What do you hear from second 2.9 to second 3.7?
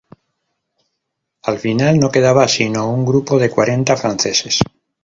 un grupo de